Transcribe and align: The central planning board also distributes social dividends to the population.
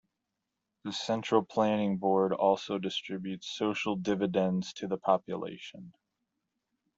The 0.83 0.93
central 0.93 1.43
planning 1.43 1.99
board 1.99 2.33
also 2.33 2.79
distributes 2.79 3.55
social 3.55 3.95
dividends 3.95 4.73
to 4.73 4.87
the 4.87 4.97
population. 4.97 5.93